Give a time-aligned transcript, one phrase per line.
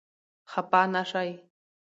[0.51, 1.29] خفه نه شئ!